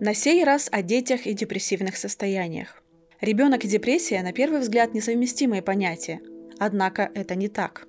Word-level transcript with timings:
На 0.00 0.14
сей 0.14 0.44
раз 0.44 0.68
о 0.70 0.82
детях 0.82 1.26
и 1.26 1.34
депрессивных 1.34 1.96
состояниях. 1.96 2.82
Ребенок 3.20 3.64
и 3.64 3.68
депрессия 3.68 4.22
на 4.22 4.32
первый 4.32 4.60
взгляд 4.60 4.94
несовместимые 4.94 5.60
понятия, 5.60 6.20
однако 6.58 7.10
это 7.14 7.34
не 7.34 7.48
так. 7.48 7.86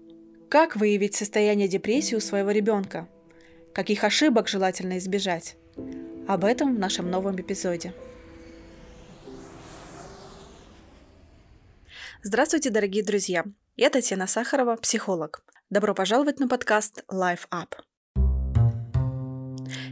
Как 0.50 0.76
выявить 0.76 1.16
состояние 1.16 1.68
депрессии 1.68 2.16
у 2.16 2.20
своего 2.20 2.50
ребенка? 2.50 3.08
Каких 3.74 4.04
ошибок 4.04 4.48
желательно 4.48 4.98
избежать? 4.98 5.56
Об 6.28 6.46
этом 6.46 6.76
в 6.76 6.80
нашем 6.80 7.10
новом 7.10 7.40
эпизоде. 7.40 7.94
Здравствуйте, 12.24 12.70
дорогие 12.70 13.04
друзья! 13.04 13.46
Я 13.78 13.90
Татьяна 13.90 14.28
Сахарова, 14.28 14.76
психолог. 14.76 15.42
Добро 15.70 15.94
пожаловать 15.94 16.40
на 16.40 16.48
подкаст 16.48 17.04
Life 17.10 17.48
Up. 17.52 17.89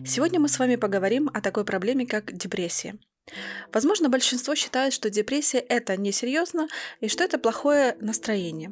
Сегодня 0.05 0.39
мы 0.39 0.49
с 0.49 0.59
вами 0.59 0.75
поговорим 0.75 1.29
о 1.33 1.41
такой 1.41 1.65
проблеме, 1.65 2.05
как 2.05 2.31
депрессия. 2.31 2.95
Возможно, 3.73 4.09
большинство 4.09 4.55
считает, 4.55 4.93
что 4.93 5.09
депрессия– 5.09 5.57
это 5.69 5.97
несерьезно 5.97 6.67
и 7.01 7.07
что 7.09 7.23
это 7.23 7.37
плохое 7.37 7.97
настроение. 7.99 8.71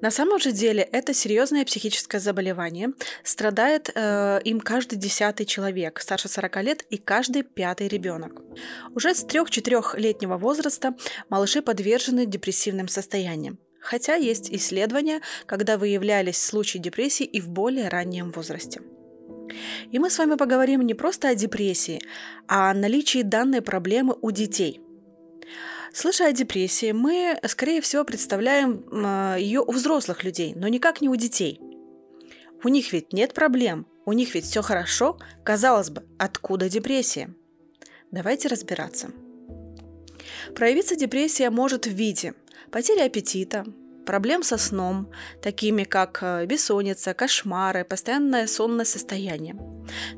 На 0.00 0.10
самом 0.10 0.40
же 0.40 0.50
деле 0.52 0.82
это 0.82 1.12
серьезное 1.12 1.64
психическое 1.64 2.18
заболевание. 2.18 2.88
Страдает 3.22 3.90
э, 3.94 4.40
им 4.44 4.60
каждый 4.60 4.96
десятый 4.96 5.46
человек 5.46 6.00
старше 6.00 6.28
40 6.28 6.62
лет 6.62 6.82
и 6.90 6.96
каждый 6.96 7.42
пятый 7.42 7.88
ребенок. 7.88 8.42
Уже 8.94 9.14
с 9.14 9.24
3-4-летнего 9.24 10.38
возраста 10.38 10.94
малыши 11.28 11.60
подвержены 11.60 12.26
депрессивным 12.26 12.88
состояниям. 12.88 13.58
Хотя 13.80 14.14
есть 14.14 14.50
исследования, 14.50 15.20
когда 15.46 15.76
выявлялись 15.76 16.40
случаи 16.40 16.78
депрессии 16.78 17.24
и 17.24 17.40
в 17.40 17.48
более 17.48 17.88
раннем 17.88 18.30
возрасте. 18.30 18.80
И 19.90 19.98
мы 19.98 20.10
с 20.10 20.18
вами 20.18 20.36
поговорим 20.36 20.82
не 20.82 20.94
просто 20.94 21.28
о 21.28 21.34
депрессии, 21.34 22.00
а 22.48 22.70
о 22.70 22.74
наличии 22.74 23.22
данной 23.22 23.62
проблемы 23.62 24.16
у 24.20 24.30
детей. 24.30 24.80
Слыша 25.92 26.26
о 26.26 26.32
депрессии, 26.32 26.92
мы, 26.92 27.38
скорее 27.46 27.80
всего, 27.80 28.04
представляем 28.04 28.84
ее 29.36 29.60
у 29.60 29.72
взрослых 29.72 30.24
людей, 30.24 30.54
но 30.56 30.68
никак 30.68 31.00
не 31.00 31.08
у 31.08 31.16
детей. 31.16 31.60
У 32.64 32.68
них 32.68 32.92
ведь 32.92 33.12
нет 33.12 33.34
проблем, 33.34 33.86
у 34.06 34.12
них 34.12 34.34
ведь 34.34 34.44
все 34.44 34.62
хорошо. 34.62 35.18
Казалось 35.44 35.90
бы, 35.90 36.04
откуда 36.18 36.68
депрессия? 36.68 37.34
Давайте 38.10 38.48
разбираться. 38.48 39.10
Проявиться 40.54 40.96
депрессия 40.96 41.50
может 41.50 41.86
в 41.86 41.90
виде 41.90 42.34
потери 42.70 43.00
аппетита, 43.00 43.66
проблем 44.04 44.42
со 44.42 44.58
сном, 44.58 45.10
такими 45.42 45.84
как 45.84 46.18
э, 46.22 46.46
бессонница, 46.46 47.14
кошмары, 47.14 47.84
постоянное 47.84 48.46
сонное 48.46 48.84
состояние. 48.84 49.56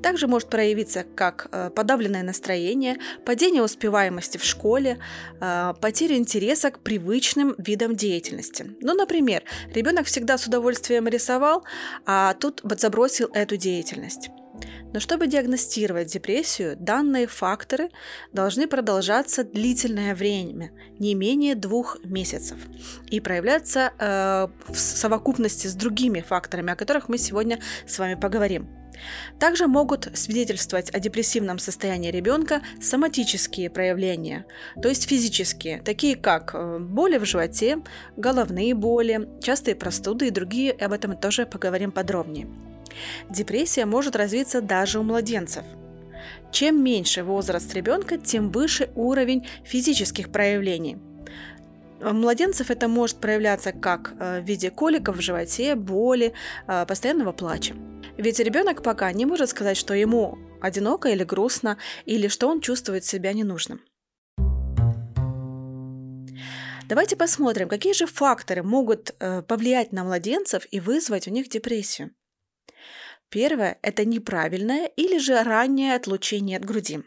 Также 0.02 0.26
может 0.26 0.50
проявиться 0.50 1.04
как 1.14 1.48
э, 1.52 1.70
подавленное 1.70 2.22
настроение, 2.22 2.98
падение 3.24 3.62
успеваемости 3.62 4.38
в 4.38 4.44
школе, 4.44 4.98
э, 5.40 5.74
потеря 5.80 6.16
интереса 6.16 6.70
к 6.70 6.80
привычным 6.80 7.54
видам 7.58 7.96
деятельности. 7.96 8.76
Ну, 8.80 8.94
например, 8.94 9.42
ребенок 9.74 10.06
всегда 10.06 10.38
с 10.38 10.46
удовольствием 10.46 11.08
рисовал, 11.08 11.64
а 12.06 12.34
тут 12.34 12.60
забросил 12.62 13.28
эту 13.32 13.56
деятельность. 13.56 14.30
Но 14.92 15.00
чтобы 15.00 15.26
диагностировать 15.26 16.12
депрессию, 16.12 16.76
данные 16.78 17.26
факторы 17.26 17.90
должны 18.32 18.68
продолжаться 18.68 19.42
длительное 19.42 20.14
время, 20.14 20.70
не 20.98 21.14
менее 21.14 21.56
двух 21.56 21.98
месяцев, 22.04 22.58
и 23.10 23.20
проявляться 23.20 23.92
э, 23.98 24.46
в 24.72 24.78
совокупности 24.78 25.66
с 25.66 25.74
другими 25.74 26.20
факторами, 26.20 26.72
о 26.72 26.76
которых 26.76 27.08
мы 27.08 27.18
сегодня 27.18 27.60
с 27.86 27.98
вами 27.98 28.14
поговорим. 28.14 28.68
Также 29.40 29.66
могут 29.66 30.08
свидетельствовать 30.14 30.94
о 30.94 31.00
депрессивном 31.00 31.58
состоянии 31.58 32.12
ребенка 32.12 32.62
соматические 32.80 33.70
проявления, 33.70 34.46
то 34.80 34.88
есть 34.88 35.08
физические, 35.08 35.82
такие 35.82 36.16
как 36.16 36.54
э, 36.54 36.78
боли 36.78 37.18
в 37.18 37.24
животе, 37.24 37.78
головные 38.16 38.74
боли, 38.74 39.28
частые 39.42 39.74
простуды 39.74 40.28
и 40.28 40.30
другие, 40.30 40.70
об 40.72 40.92
этом 40.92 41.12
мы 41.12 41.16
тоже 41.16 41.46
поговорим 41.46 41.90
подробнее. 41.90 42.48
Депрессия 43.30 43.86
может 43.86 44.16
развиться 44.16 44.60
даже 44.60 44.98
у 44.98 45.02
младенцев. 45.02 45.64
Чем 46.52 46.82
меньше 46.82 47.24
возраст 47.24 47.74
ребенка, 47.74 48.16
тем 48.16 48.50
выше 48.50 48.90
уровень 48.94 49.46
физических 49.64 50.30
проявлений. 50.30 50.98
У 52.00 52.12
младенцев 52.12 52.70
это 52.70 52.86
может 52.86 53.16
проявляться 53.16 53.72
как 53.72 54.14
э, 54.18 54.40
в 54.40 54.44
виде 54.44 54.70
коликов 54.70 55.16
в 55.16 55.20
животе, 55.20 55.74
боли, 55.74 56.32
э, 56.66 56.84
постоянного 56.86 57.32
плача. 57.32 57.74
Ведь 58.16 58.38
ребенок 58.40 58.82
пока 58.82 59.10
не 59.12 59.26
может 59.26 59.50
сказать, 59.50 59.76
что 59.76 59.94
ему 59.94 60.38
одиноко 60.60 61.08
или 61.08 61.24
грустно, 61.24 61.78
или 62.04 62.28
что 62.28 62.48
он 62.48 62.60
чувствует 62.60 63.04
себя 63.04 63.32
ненужным. 63.32 63.80
Давайте 66.88 67.16
посмотрим, 67.16 67.68
какие 67.68 67.94
же 67.94 68.06
факторы 68.06 68.62
могут 68.62 69.14
э, 69.18 69.42
повлиять 69.42 69.92
на 69.92 70.04
младенцев 70.04 70.66
и 70.70 70.80
вызвать 70.80 71.26
у 71.26 71.30
них 71.30 71.48
депрессию. 71.48 72.10
Первое– 73.28 73.78
это 73.82 74.04
неправильное 74.04 74.86
или 74.86 75.18
же 75.18 75.42
раннее 75.42 75.94
отлучение 75.94 76.58
от 76.58 76.64
груди. 76.64 77.02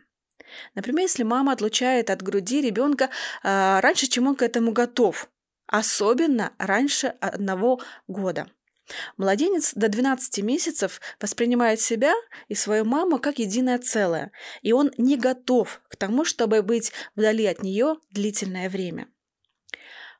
Например, 0.75 1.01
если 1.01 1.23
мама 1.23 1.53
отлучает 1.53 2.09
от 2.09 2.21
груди 2.21 2.61
ребенка 2.61 3.09
э, 3.43 3.79
раньше, 3.79 4.07
чем 4.07 4.27
он 4.27 4.35
к 4.35 4.41
этому 4.41 4.71
готов, 4.71 5.29
особенно 5.67 6.53
раньше 6.57 7.07
одного 7.19 7.81
года. 8.07 8.47
Младенец 9.17 9.73
до 9.73 9.89
12 9.89 10.43
месяцев 10.43 11.01
воспринимает 11.19 11.81
себя 11.81 12.13
и 12.47 12.55
свою 12.55 12.85
маму 12.85 13.19
как 13.19 13.39
единое 13.39 13.79
целое, 13.79 14.31
и 14.61 14.71
он 14.71 14.91
не 14.97 15.17
готов 15.17 15.81
к 15.89 15.97
тому, 15.97 16.23
чтобы 16.23 16.61
быть 16.61 16.93
вдали 17.15 17.45
от 17.45 17.63
нее 17.63 17.97
длительное 18.11 18.69
время. 18.69 19.07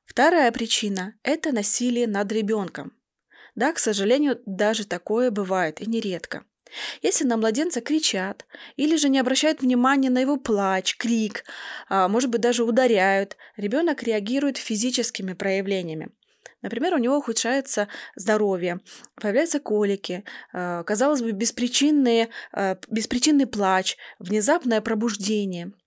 Вторая 0.06 0.52
причина– 0.52 1.16
это 1.24 1.52
насилие 1.52 2.08
над 2.08 2.31
ребенком. 2.31 2.97
Да, 3.57 3.73
к 3.73 3.79
сожалению, 3.79 4.40
даже 4.45 4.85
такое 4.85 5.31
бывает 5.31 5.81
и 5.81 5.90
нередко. 5.90 6.44
Если 7.01 7.25
на 7.25 7.38
младенца 7.38 7.81
кричат 7.81 8.45
или 8.75 8.95
же 8.97 9.09
не 9.09 9.18
обращают 9.18 9.62
внимания 9.62 10.12
на 10.12 10.19
его 10.19 10.38
плач, 10.38 10.95
крик, 10.95 11.44
а, 11.90 12.07
может 12.07 12.29
быть, 12.29 12.41
даже 12.41 12.63
ударяют, 12.63 13.35
ребенок 13.56 14.03
реагирует 14.03 14.57
физическими 14.57 15.34
проявлениями. 15.34 16.09
Например, 16.62 16.94
у 16.94 17.00
него 17.00 17.18
ухудшается 17.18 17.88
здоровье, 18.16 18.79
появляются 19.19 19.59
колики, 19.59 20.24
а, 20.53 20.84
казалось 20.84 21.24
бы, 21.24 21.31
беспричинные, 21.31 22.29
а, 22.51 22.78
беспричинный 22.91 23.47
плач, 23.47 23.97
внезапное 24.19 24.81
пробуждение– 24.81 25.72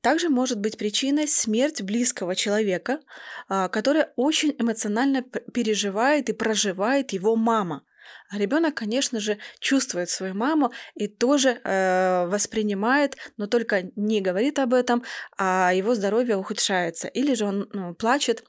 также 0.00 0.28
может 0.28 0.58
быть 0.58 0.78
причиной 0.78 1.28
смерть 1.28 1.82
близкого 1.82 2.34
человека, 2.34 3.00
а, 3.48 3.68
который 3.68 4.06
очень 4.16 4.54
эмоционально 4.58 5.22
переживает 5.22 6.28
и 6.28 6.32
проживает 6.32 7.12
его 7.12 7.36
мама. 7.36 7.84
А 8.30 8.38
ребенок, 8.38 8.74
конечно 8.74 9.20
же, 9.20 9.38
чувствует 9.60 10.10
свою 10.10 10.34
маму 10.34 10.72
и 10.94 11.06
тоже 11.06 11.60
э, 11.62 12.26
воспринимает, 12.26 13.16
но 13.36 13.46
только 13.46 13.90
не 13.94 14.20
говорит 14.20 14.58
об 14.58 14.74
этом, 14.74 15.04
а 15.36 15.72
его 15.74 15.94
здоровье 15.94 16.36
ухудшается. 16.36 17.08
Или 17.08 17.34
же 17.34 17.44
он 17.44 17.68
ну, 17.72 17.94
плачет 17.94 18.44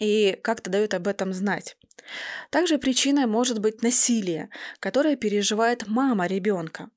и 0.00 0.38
как-то 0.42 0.70
дает 0.70 0.94
об 0.94 1.06
этом 1.06 1.32
знать. 1.32 1.76
Также 2.50 2.78
причиной 2.78 3.26
может 3.26 3.60
быть 3.60 3.82
насилие, 3.82 4.50
которое 4.80 5.16
переживает 5.16 5.86
мама 5.86 6.26
ребенка. 6.26 6.90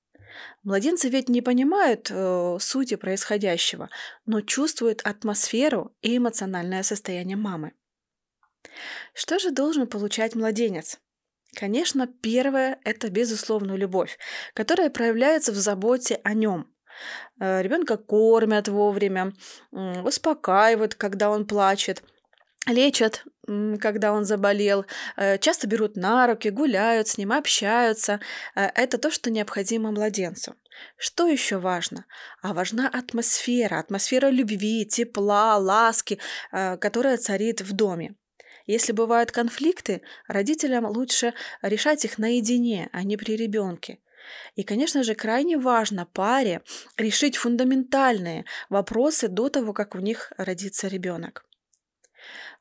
Младенцы 0.64 1.10
ведь 1.10 1.30
не 1.30 1.42
понимают 1.42 2.10
э, 2.10 2.58
сути 2.60 2.96
происходящего, 2.96 3.90
но 4.26 4.42
чувствуют 4.42 5.02
атмосферу 5.04 5.96
и 6.02 6.18
эмоциональное 6.18 6.84
состояние 6.84 7.38
мамы. 7.38 7.74
Что 9.14 9.40
же 9.40 9.52
должен 9.52 9.88
получать 9.88 10.36
младенец? 10.36 11.00
Конечно, 11.54 12.08
первое– 12.08 12.80
это 12.84 13.10
безусловную 13.10 13.78
любовь, 13.78 14.20
которая 14.54 14.90
проявляется 14.90 15.52
в 15.52 15.56
заботе 15.56 16.20
о 16.24 16.34
нем. 16.34 16.72
Э, 17.40 17.62
ребенка 17.62 17.98
кормят 17.98 18.68
вовремя, 18.68 19.34
успокаивают, 19.72 20.96
когда 20.96 21.30
он 21.30 21.48
плачет– 21.48 22.04
лечат, 22.74 23.24
когда 23.80 24.12
он 24.12 24.26
заболел, 24.26 24.86
э, 25.16 25.38
часто 25.38 25.68
берут 25.68 25.96
на 25.96 26.28
руки, 26.28 26.50
гуляют 26.50 27.08
с 27.08 27.18
ним, 27.18 27.32
общаются. 27.32 28.20
Э, 28.56 28.70
это 28.76 28.98
то, 28.98 29.10
что 29.10 29.32
необходимо 29.32 29.92
младенцу. 29.92 30.56
Что 30.98 31.28
еще 31.28 31.58
важно? 31.58 32.06
А 32.42 32.54
важна 32.54 32.90
атмосфера, 32.90 33.80
атмосфера 33.80 34.30
любви, 34.30 34.86
тепла, 34.86 35.58
ласки, 35.58 36.20
э, 36.52 36.78
которая 36.78 37.18
царит 37.18 37.62
в 37.62 37.74
доме. 37.74 38.16
Если 38.66 38.92
бывают 38.92 39.32
конфликты, 39.32 40.02
родителям 40.28 40.86
лучше 40.86 41.34
решать 41.62 42.04
их 42.04 42.18
наедине, 42.18 42.90
а 42.92 43.04
не 43.04 43.16
при 43.16 43.38
ребенке. 43.38 44.00
И, 44.56 44.64
конечно 44.64 45.04
же, 45.04 45.16
крайне 45.16 45.58
важно 45.58 46.06
паре 46.06 46.62
решить 46.98 47.38
фундаментальные 47.38 48.44
вопросы 48.70 49.30
до 49.30 49.48
того, 49.48 49.72
как 49.72 49.96
у 49.96 50.00
них 50.00 50.34
родится 50.38 50.90
ребенок. 50.90 51.47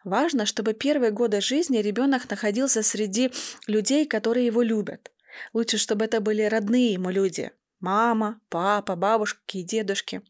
Важно, 0.06 0.47
чтобы 0.47 0.73
первые 0.73 1.11
годы 1.11 1.41
жизни 1.41 1.79
ребенок 1.79 2.31
находился 2.31 2.85
среди 2.85 3.32
людей, 3.67 4.06
которые 4.06 4.47
его 4.47 4.62
любят. 4.62 5.11
Лучше, 5.53 5.79
чтобы 5.79 6.05
это 6.05 6.20
были 6.20 6.43
родные 6.43 6.93
ему 6.93 7.11
люди. 7.11 7.50
мама, 7.81 8.41
папа, 8.49 8.94
бабушки 8.94 9.56
и 9.56 9.62
дедушки. 9.64 10.23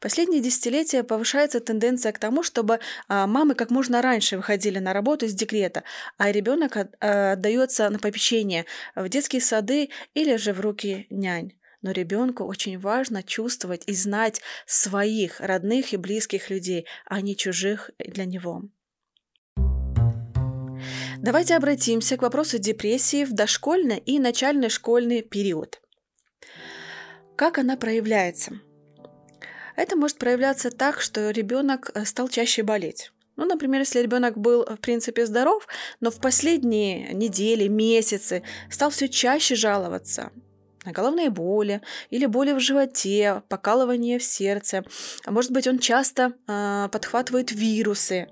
Последние 0.00 0.40
десятилетия 0.40 1.02
повышается 1.02 1.58
тенденция 1.58 2.12
к 2.12 2.20
тому, 2.20 2.44
чтобы 2.44 2.78
а, 3.08 3.26
мамы 3.26 3.56
как 3.56 3.70
можно 3.70 4.00
раньше 4.00 4.36
выходили 4.36 4.78
на 4.78 4.92
работу 4.92 5.26
из 5.26 5.34
декрета, 5.34 5.82
а 6.16 6.30
ребенок 6.30 6.76
а, 6.76 7.32
отдается 7.32 7.90
на 7.90 7.98
попечение 7.98 8.64
в 8.94 9.08
детские 9.08 9.42
сады 9.42 9.90
или 10.14 10.36
же 10.36 10.52
в 10.52 10.60
руки 10.60 11.08
нянь. 11.10 11.54
Но 11.82 11.90
ребенку 11.90 12.44
очень 12.44 12.78
важно 12.78 13.24
чувствовать 13.24 13.82
и 13.88 13.92
знать 13.92 14.40
своих 14.66 15.40
родных 15.40 15.92
и 15.92 15.96
близких 15.96 16.48
людей, 16.48 16.86
а 17.06 17.20
не 17.20 17.36
чужих 17.36 17.90
для 17.98 18.24
него. 18.24 18.70
Давайте 21.22 21.54
обратимся 21.54 22.16
к 22.16 22.22
вопросу 22.22 22.58
депрессии 22.58 23.26
в 23.26 23.34
дошкольный 23.34 23.98
и 23.98 24.18
начальный 24.18 24.70
школьный 24.70 25.20
период. 25.20 25.82
Как 27.36 27.58
она 27.58 27.76
проявляется? 27.76 28.58
Это 29.76 29.96
может 29.96 30.16
проявляться 30.16 30.70
так, 30.70 31.02
что 31.02 31.28
ребенок 31.28 31.90
э, 31.92 32.06
стал 32.06 32.28
чаще 32.28 32.62
болеть. 32.62 33.12
Ну, 33.36 33.44
например, 33.44 33.80
если 33.80 34.00
ребенок 34.00 34.38
был, 34.38 34.64
в 34.64 34.78
принципе, 34.78 35.26
здоров, 35.26 35.68
но 36.00 36.10
в 36.10 36.20
последние 36.20 37.12
недели, 37.12 37.68
месяцы 37.68 38.42
стал 38.70 38.88
все 38.88 39.06
чаще 39.06 39.56
жаловаться 39.56 40.32
на 40.86 40.92
головные 40.92 41.28
боли 41.28 41.82
или 42.08 42.24
боли 42.24 42.52
в 42.52 42.60
животе, 42.60 43.42
покалывание 43.50 44.18
в 44.18 44.24
сердце. 44.24 44.84
А 45.26 45.32
может 45.32 45.50
быть, 45.50 45.66
он 45.66 45.80
часто 45.80 46.32
э, 46.48 46.88
подхватывает 46.90 47.52
вирусы. 47.52 48.28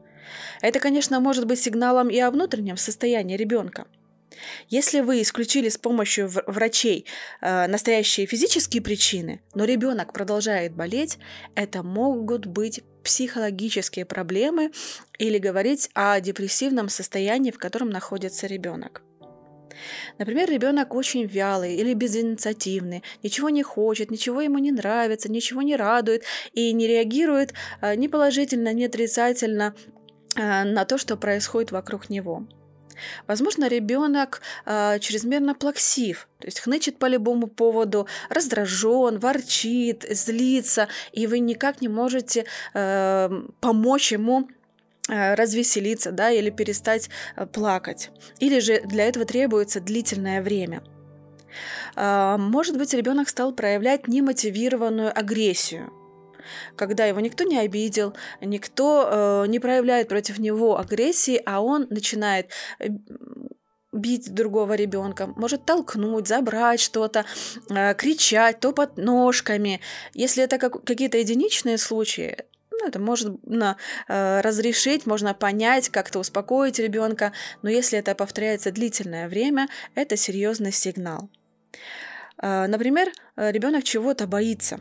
Это, 0.60 0.80
конечно, 0.80 1.20
может 1.20 1.46
быть 1.46 1.60
сигналом 1.60 2.08
и 2.08 2.18
о 2.18 2.30
внутреннем 2.30 2.76
состоянии 2.76 3.36
ребенка. 3.36 3.86
Если 4.68 5.00
вы 5.00 5.22
исключили 5.22 5.68
с 5.68 5.78
помощью 5.78 6.30
врачей 6.46 7.06
э, 7.40 7.66
настоящие 7.66 8.26
физические 8.26 8.82
причины, 8.82 9.40
но 9.54 9.64
ребенок 9.64 10.12
продолжает 10.12 10.74
болеть, 10.74 11.18
это 11.54 11.82
могут 11.82 12.46
быть 12.46 12.82
психологические 13.02 14.04
проблемы 14.04 14.70
или 15.18 15.38
говорить 15.38 15.90
о 15.94 16.20
депрессивном 16.20 16.88
состоянии, 16.88 17.50
в 17.50 17.58
котором 17.58 17.90
находится 17.90 18.46
ребенок. 18.46 19.02
Например, 20.18 20.50
ребенок 20.50 20.94
очень 20.94 21.24
вялый 21.24 21.76
или 21.76 21.94
безинициативный, 21.94 23.02
ничего 23.22 23.48
не 23.48 23.62
хочет, 23.62 24.10
ничего 24.10 24.40
ему 24.40 24.58
не 24.58 24.72
нравится, 24.72 25.30
ничего 25.30 25.62
не 25.62 25.76
радует 25.76 26.24
и 26.52 26.72
не 26.72 26.86
реагирует 26.86 27.54
э, 27.80 27.94
ни 27.94 28.08
положительно, 28.08 28.72
ни 28.72 28.84
отрицательно 28.84 29.74
на 30.38 30.84
то, 30.84 30.98
что 30.98 31.16
происходит 31.16 31.72
вокруг 31.72 32.10
него. 32.10 32.44
Возможно, 33.28 33.68
ребенок 33.68 34.40
э, 34.66 34.98
чрезмерно 34.98 35.54
плаксив, 35.54 36.28
то 36.40 36.46
есть 36.46 36.58
хнычет 36.60 36.98
по 36.98 37.06
любому 37.06 37.46
поводу, 37.46 38.08
раздражен, 38.28 39.18
ворчит, 39.18 40.04
злится, 40.10 40.88
и 41.12 41.28
вы 41.28 41.38
никак 41.38 41.80
не 41.80 41.88
можете 41.88 42.44
э, 42.74 43.30
помочь 43.60 44.10
ему 44.10 44.48
Э, 45.08 45.34
развеселиться, 45.34 46.12
да, 46.12 46.30
или 46.30 46.50
перестать 46.50 47.08
э, 47.34 47.46
плакать. 47.46 48.10
Или 48.40 48.58
же 48.58 48.82
для 48.84 49.06
этого 49.06 49.24
требуется 49.24 49.80
длительное 49.80 50.42
время. 50.42 50.82
А, 51.96 52.36
может 52.36 52.76
быть, 52.76 52.92
ребенок 52.92 53.30
стал 53.30 53.52
проявлять 53.52 54.06
немотивированную 54.06 55.18
агрессию, 55.18 55.90
когда 56.76 57.04
его 57.06 57.20
никто 57.20 57.44
не 57.44 57.58
обидел, 57.58 58.14
никто 58.40 59.08
э, 59.10 59.46
не 59.48 59.58
проявляет 59.58 60.08
против 60.08 60.38
него 60.38 60.78
агрессии, 60.78 61.40
а 61.44 61.60
он 61.60 61.86
начинает 61.90 62.50
бить 63.92 64.32
другого 64.32 64.74
ребенка, 64.74 65.26
может 65.26 65.64
толкнуть, 65.64 66.28
забрать 66.28 66.80
что-то, 66.80 67.24
кричать, 67.96 68.60
топать 68.60 68.96
ножками. 68.96 69.80
Если 70.14 70.44
это 70.44 70.58
как, 70.58 70.84
какие-то 70.84 71.18
единичные 71.18 71.78
случаи, 71.78 72.36
ну, 72.70 72.86
это 72.86 73.00
можно 73.00 73.76
э, 74.08 74.40
разрешить, 74.40 75.06
можно 75.06 75.34
понять, 75.34 75.88
как-то 75.88 76.20
успокоить 76.20 76.78
ребенка, 76.78 77.32
но 77.62 77.70
если 77.70 77.98
это 77.98 78.14
повторяется 78.14 78.70
длительное 78.70 79.28
время, 79.28 79.68
это 79.94 80.16
серьезный 80.16 80.72
сигнал. 80.72 81.28
Э, 82.40 82.66
например, 82.66 83.10
ребенок 83.36 83.84
чего-то 83.84 84.26
боится, 84.26 84.78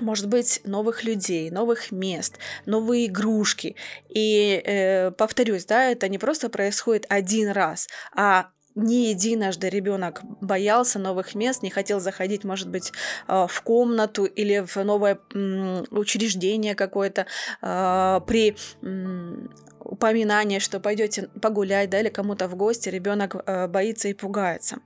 может 0.00 0.28
быть, 0.28 0.60
новых 0.64 1.04
людей, 1.04 1.50
новых 1.50 1.90
мест, 1.92 2.38
новые 2.66 3.06
игрушки. 3.06 3.76
И 4.08 4.62
э, 4.64 5.10
повторюсь, 5.12 5.64
да, 5.64 5.90
это 5.90 6.08
не 6.08 6.18
просто 6.18 6.48
происходит 6.48 7.06
один 7.08 7.50
раз, 7.50 7.88
а 8.14 8.50
не 8.74 9.10
единожды 9.10 9.68
ребенок 9.68 10.20
боялся 10.40 10.98
новых 10.98 11.34
мест, 11.34 11.62
не 11.62 11.70
хотел 11.70 12.00
заходить, 12.00 12.44
может 12.44 12.68
быть, 12.68 12.92
э, 13.28 13.46
в 13.48 13.62
комнату 13.62 14.24
или 14.24 14.64
в 14.66 14.76
новое 14.84 15.18
учреждение 15.90 16.74
какое-то 16.74 17.26
э, 17.62 18.20
при 18.26 18.56
упоминании, 19.80 20.58
что 20.58 20.80
пойдете 20.80 21.28
погулять, 21.40 21.90
да, 21.90 22.00
или 22.00 22.08
кому-то 22.08 22.48
в 22.48 22.56
гости, 22.56 22.88
ребенок 22.88 23.36
э, 23.46 23.66
боится 23.68 24.08
и 24.08 24.14
пугается. 24.14 24.78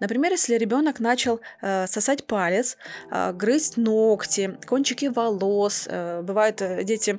Например, 0.00 0.32
если 0.32 0.54
ребенок 0.56 1.00
начал 1.00 1.40
сосать 1.60 2.26
палец, 2.26 2.76
грызть 3.10 3.76
ногти, 3.76 4.58
кончики 4.66 5.06
волос, 5.06 5.88
бывают 6.22 6.62
дети 6.84 7.18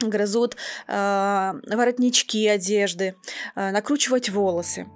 грызут 0.00 0.56
воротнички 0.88 2.46
одежды, 2.48 3.14
накручивать 3.54 4.30
волосы. 4.30 4.86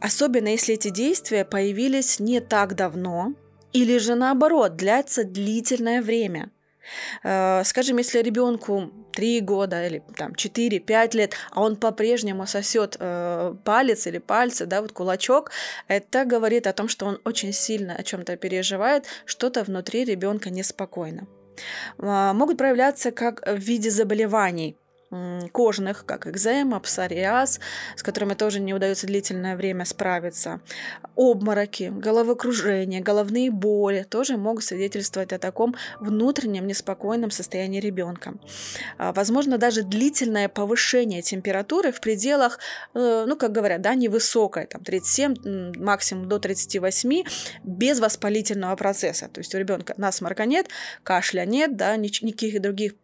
Особенно 0.00 0.48
если 0.48 0.74
эти 0.74 0.90
действия 0.90 1.44
появились 1.44 2.20
не 2.20 2.40
так 2.40 2.74
давно, 2.74 3.34
или 3.72 3.98
же 3.98 4.14
наоборот, 4.14 4.76
длятся 4.76 5.24
длительное 5.24 6.00
время. 6.02 6.50
Э, 7.22 7.62
скажем, 7.64 7.98
если 7.98 8.20
ребенку 8.20 8.90
3 9.18 9.40
года 9.40 9.84
или 9.84 10.00
там 10.16 10.30
4-5 10.30 11.16
лет, 11.16 11.34
а 11.50 11.60
он 11.62 11.74
по-прежнему 11.74 12.46
сосет 12.46 12.96
э, 13.00 13.54
палец 13.64 14.06
или 14.06 14.18
пальцы, 14.18 14.64
да, 14.64 14.80
вот 14.80 14.92
кулачок, 14.92 15.50
это 15.88 16.24
говорит 16.24 16.68
о 16.68 16.72
том, 16.72 16.86
что 16.86 17.06
он 17.06 17.18
очень 17.24 17.52
сильно 17.52 17.96
о 17.96 18.04
чем-то 18.04 18.36
переживает, 18.36 19.06
что-то 19.24 19.64
внутри 19.64 20.04
ребенка 20.04 20.50
неспокойно. 20.50 21.26
Э, 21.98 22.32
могут 22.32 22.58
проявляться 22.58 23.10
как 23.10 23.44
в 23.44 23.56
виде 23.56 23.90
заболеваний 23.90 24.76
кожных, 25.52 26.04
как 26.04 26.26
экзема, 26.26 26.80
псориаз, 26.80 27.60
с 27.96 28.02
которыми 28.02 28.34
тоже 28.34 28.60
не 28.60 28.74
удается 28.74 29.06
длительное 29.06 29.56
время 29.56 29.84
справиться. 29.84 30.60
Обмороки, 31.16 31.92
головокружение, 31.94 33.00
головные 33.00 33.50
боли 33.50 34.06
тоже 34.08 34.36
могут 34.36 34.64
свидетельствовать 34.64 35.32
о 35.32 35.38
таком 35.38 35.74
внутреннем 36.00 36.66
неспокойном 36.66 37.30
состоянии 37.30 37.80
ребенка. 37.80 38.34
А, 38.98 39.12
возможно, 39.12 39.58
даже 39.58 39.82
длительное 39.82 40.48
повышение 40.48 41.22
температуры 41.22 41.92
в 41.92 42.00
пределах, 42.00 42.58
э, 42.94 43.24
ну, 43.26 43.36
как 43.36 43.52
говорят, 43.52 43.80
да, 43.80 43.94
невысокой, 43.94 44.66
там 44.66 44.84
37, 44.84 45.72
максимум 45.76 46.28
до 46.28 46.38
38, 46.38 47.24
без 47.64 48.00
воспалительного 48.00 48.76
процесса. 48.76 49.28
То 49.28 49.40
есть 49.40 49.54
у 49.54 49.58
ребенка 49.58 49.94
насморка 49.96 50.44
нет, 50.44 50.68
кашля 51.02 51.44
нет, 51.46 51.76
да, 51.76 51.96
никаких 51.96 52.60
других 52.60 52.94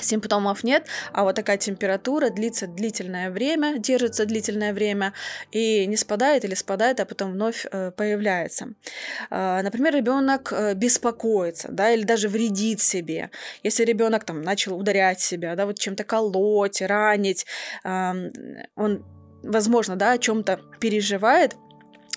симптомов 0.00 0.64
нет, 0.64 0.86
а 1.12 1.24
вот 1.24 1.36
такая 1.36 1.56
температура 1.58 2.30
длится 2.30 2.66
длительное 2.66 3.30
время, 3.30 3.78
держится 3.78 4.26
длительное 4.26 4.72
время 4.72 5.12
и 5.50 5.86
не 5.86 5.96
спадает 5.96 6.44
или 6.44 6.54
спадает, 6.54 7.00
а 7.00 7.04
потом 7.04 7.32
вновь 7.32 7.66
э, 7.70 7.90
появляется. 7.90 8.74
Э, 9.30 9.60
например, 9.62 9.94
ребенок 9.94 10.52
э, 10.52 10.74
беспокоится, 10.74 11.68
да, 11.70 11.90
или 11.90 12.04
даже 12.04 12.28
вредит 12.28 12.80
себе. 12.80 13.30
Если 13.62 13.84
ребенок 13.84 14.24
там 14.24 14.42
начал 14.42 14.78
ударять 14.78 15.20
себя, 15.20 15.56
да, 15.56 15.66
вот 15.66 15.78
чем-то 15.78 16.04
колоть, 16.04 16.80
ранить, 16.82 17.46
он, 17.84 19.04
возможно, 19.42 19.96
да, 19.96 20.12
о 20.12 20.18
чем-то 20.18 20.60
переживает, 20.80 21.56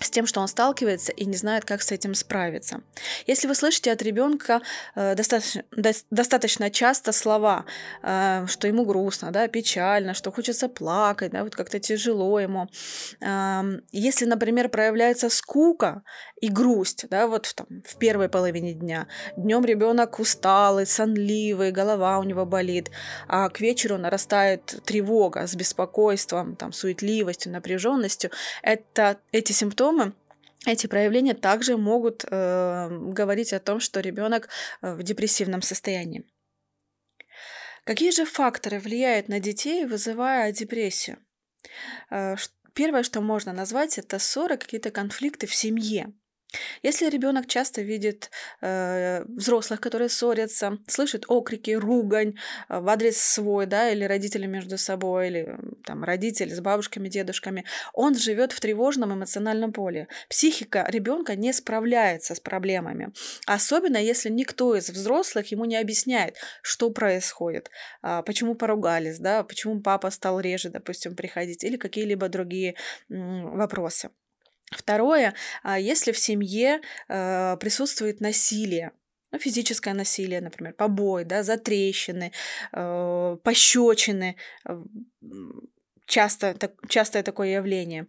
с 0.03 0.09
тем, 0.09 0.25
что 0.25 0.41
он 0.41 0.47
сталкивается 0.47 1.11
и 1.11 1.25
не 1.25 1.37
знает, 1.37 1.65
как 1.65 1.81
с 1.81 1.91
этим 1.91 2.15
справиться. 2.15 2.81
Если 3.27 3.47
вы 3.47 3.55
слышите 3.55 3.91
от 3.91 4.01
ребенка 4.01 4.61
э, 4.95 5.15
достаточно, 5.15 5.63
до, 5.71 5.91
достаточно 6.09 6.69
часто 6.69 7.11
слова, 7.11 7.65
э, 8.03 8.45
что 8.47 8.67
ему 8.67 8.85
грустно, 8.85 9.31
да, 9.31 9.47
печально, 9.47 10.13
что 10.13 10.31
хочется 10.31 10.67
плакать, 10.69 11.31
да, 11.31 11.43
вот 11.43 11.55
как-то 11.55 11.79
тяжело 11.79 12.39
ему. 12.39 12.67
Э, 13.21 13.61
если, 13.91 14.25
например, 14.25 14.69
проявляется 14.69 15.29
скука 15.29 16.03
и 16.41 16.49
грусть, 16.49 17.05
да, 17.09 17.27
вот 17.27 17.45
в, 17.45 17.53
там, 17.53 17.67
в 17.85 17.97
первой 17.97 18.29
половине 18.29 18.73
дня, 18.73 19.07
днем 19.37 19.63
ребенок 19.65 20.19
усталый, 20.19 20.85
сонливый, 20.85 21.71
голова 21.71 22.19
у 22.19 22.23
него 22.23 22.45
болит, 22.45 22.89
а 23.27 23.49
к 23.49 23.61
вечеру 23.61 23.97
нарастает 23.97 24.81
тревога 24.85 25.45
с 25.45 25.55
беспокойством, 25.55 26.55
там, 26.55 26.73
суетливостью, 26.73 27.51
напряженностью, 27.51 28.31
это 28.63 29.17
эти 29.31 29.51
симптомы 29.51 29.90
симптомы, 29.91 30.13
эти 30.65 30.87
проявления 30.87 31.33
также 31.33 31.77
могут 31.77 32.23
э, 32.29 32.87
говорить 32.89 33.53
о 33.53 33.59
том, 33.59 33.79
что 33.79 33.99
ребенок 33.99 34.49
э, 34.81 34.93
в 34.93 35.03
депрессивном 35.03 35.61
состоянии. 35.61 36.23
Какие 37.83 38.11
же 38.11 38.25
факторы 38.25 38.79
влияют 38.79 39.27
на 39.27 39.39
детей, 39.39 39.85
вызывая 39.85 40.51
депрессию? 40.51 41.17
Э, 42.11 42.35
первое, 42.73 43.01
что 43.01 43.21
можно 43.21 43.53
назвать, 43.53 43.97
это 43.97 44.19
ссоры, 44.19 44.57
какие-то 44.57 44.91
конфликты 44.91 45.47
в 45.47 45.55
семье. 45.55 46.13
Если 46.83 47.09
ребенок 47.09 47.47
часто 47.47 47.81
видит 47.81 48.29
э, 48.61 49.23
взрослых, 49.25 49.79
которые 49.79 50.09
ссорятся, 50.09 50.77
слышит 50.87 51.25
окрики, 51.27 51.71
ругань 51.71 52.35
э, 52.69 52.79
в 52.79 52.89
адрес 52.89 53.17
свой, 53.17 53.65
да, 53.65 53.89
или 53.89 54.03
родители 54.03 54.45
между 54.45 54.77
собой, 54.77 55.27
или 55.27 55.57
там 55.85 56.03
родители 56.03 56.53
с 56.53 56.59
бабушками, 56.59 57.09
дедушками, 57.09 57.65
он 57.93 58.15
живет 58.15 58.51
в 58.51 58.59
тревожном 58.59 59.13
эмоциональном 59.13 59.71
поле. 59.71 60.07
Психика 60.29 60.85
ребенка 60.89 61.35
не 61.35 61.53
справляется 61.53 62.35
с 62.35 62.39
проблемами, 62.39 63.13
особенно 63.45 63.97
если 63.97 64.29
никто 64.29 64.75
из 64.75 64.89
взрослых 64.89 65.51
ему 65.51 65.65
не 65.65 65.77
объясняет, 65.77 66.37
что 66.61 66.89
происходит, 66.89 67.69
э, 68.03 68.23
почему 68.25 68.55
поругались, 68.55 69.19
да, 69.19 69.43
почему 69.43 69.81
папа 69.81 70.11
стал 70.11 70.39
реже, 70.39 70.69
допустим, 70.69 71.15
приходить, 71.15 71.63
или 71.63 71.77
какие-либо 71.77 72.27
другие 72.29 72.71
э, 72.71 72.75
вопросы. 73.09 74.09
Второе, 74.71 75.33
а, 75.63 75.79
если 75.79 76.13
в 76.13 76.17
семье 76.17 76.79
э, 77.09 77.57
присутствует 77.57 78.21
насилие, 78.21 78.91
ну, 79.31 79.39
физическое 79.39 79.93
насилие, 79.93 80.41
например, 80.41 80.73
побои, 80.73 81.23
да, 81.23 81.43
затрещины, 81.43 82.31
э, 82.71 83.37
пощечины, 83.43 84.37
э, 84.67 84.83
часто, 86.05 86.53
так, 86.53 86.71
частое 86.89 87.23
такое 87.23 87.49
явление. 87.49 88.07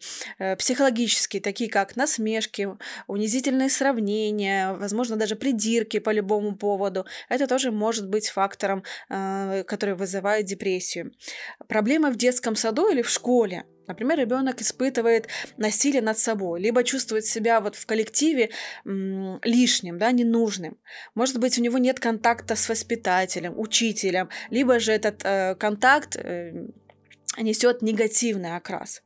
Психологические, 0.59 1.40
такие 1.40 1.71
как 1.71 1.95
насмешки, 1.95 2.69
унизительные 3.07 3.69
сравнения, 3.69 4.73
возможно, 4.73 5.14
даже 5.16 5.37
придирки 5.37 6.00
по 6.00 6.11
любому 6.11 6.57
поводу. 6.57 7.07
Это 7.28 7.47
тоже 7.47 7.71
может 7.71 8.09
быть 8.09 8.28
фактором, 8.28 8.83
который 9.09 9.95
вызывает 9.95 10.47
депрессию. 10.47 11.12
Проблемы 11.69 12.11
в 12.11 12.16
детском 12.16 12.57
саду 12.57 12.88
или 12.88 13.02
в 13.02 13.09
школе. 13.09 13.66
Например, 13.92 14.18
ребенок 14.18 14.62
испытывает 14.62 15.28
насилие 15.58 16.00
над 16.00 16.18
собой, 16.18 16.61
либо 16.61 16.82
чувствует 16.82 17.26
себя 17.26 17.61
вот 17.61 17.76
в 17.76 17.84
коллективе 17.84 18.50
лишним, 18.84 19.99
да, 19.99 20.12
ненужным. 20.12 20.78
Может 21.14 21.38
быть, 21.38 21.58
у 21.58 21.62
него 21.62 21.76
нет 21.76 22.00
контакта 22.00 22.56
с 22.56 22.68
воспитателем, 22.70 23.58
учителем, 23.58 24.30
либо 24.49 24.78
же 24.78 24.92
этот 24.92 25.20
э, 25.25 25.56
контакт 25.56 26.16
э, 26.16 26.68
несет 27.38 27.82
негативный 27.82 28.56
окрас. 28.56 29.02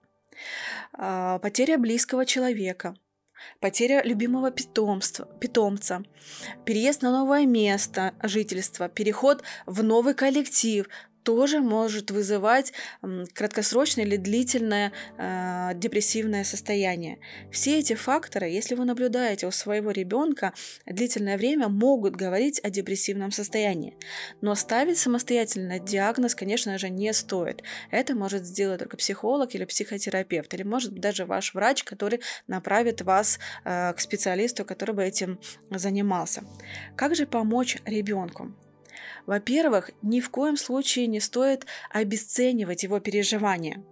Э, 0.97 1.41
потеря 1.43 1.79
близкого 1.79 2.25
человека, 2.25 2.95
потеря 3.61 4.03
любимого 4.05 4.53
питомства, 4.53 5.27
питомца, 5.41 6.05
переезд 6.65 7.03
на 7.03 7.11
новое 7.11 7.45
место 7.45 8.15
жительства, 8.23 8.89
переход 8.89 9.43
в 9.67 9.83
новый 9.83 10.15
коллектив, 10.15 10.89
тоже 11.27 11.61
может 11.61 12.13
вызывать 12.13 12.73
краткосрочное 13.35 14.05
или 14.05 14.17
длительное 14.17 14.93
э, 15.19 15.73
депрессивное 15.75 16.45
состояние. 16.45 17.19
Все 17.51 17.81
эти 17.81 17.95
факторы, 17.95 18.49
если 18.49 18.77
вы 18.77 18.85
наблюдаете 18.85 19.49
у 19.49 19.51
своего 19.51 19.91
ребенка 19.91 20.53
длительное 20.87 21.37
время, 21.37 21.69
могут 21.69 22.15
говорить 22.15 22.61
о 22.63 22.71
депрессивном 22.71 23.33
состоянии. 23.33 23.97
Но 24.41 24.55
ставить 24.55 24.99
самостоятельно 24.99 25.81
диагноз, 25.81 26.37
конечно 26.37 26.79
же, 26.79 26.91
не 26.91 27.13
стоит. 27.13 27.65
Это 27.91 28.15
может 28.15 28.47
сделать 28.47 28.79
только 28.79 28.97
психолог 28.97 29.53
или 29.57 29.65
психотерапевт, 29.65 30.55
или 30.55 30.63
может 30.63 30.93
быть 30.93 31.03
даже 31.03 31.25
ваш 31.25 31.55
врач, 31.55 31.83
который 31.83 32.21
направит 32.47 33.03
вас 33.03 33.41
э, 33.65 33.93
к 33.95 33.99
специалисту, 33.99 34.65
который 34.65 34.95
бы 34.95 35.03
этим 35.03 35.41
занимался. 35.71 36.45
Как 36.95 37.17
же 37.17 37.27
помочь 37.27 37.79
ребенку? 37.85 38.55
Во-первых, 39.27 39.91
ни 40.03 40.21
в 40.21 40.31
коем 40.31 40.57
случае 40.57 41.09
не 41.09 41.21
стоит 41.21 41.67
обесценивать 41.91 42.85
его 42.85 43.01
переживания. 43.01 43.83